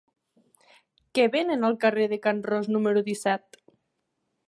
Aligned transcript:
Què 1.19 1.27
venen 1.35 1.69
al 1.69 1.77
carrer 1.85 2.09
de 2.15 2.21
Can 2.27 2.43
Ros 2.51 2.73
número 2.77 3.07
disset? 3.11 3.63